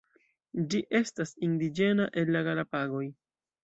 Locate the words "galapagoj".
2.53-3.09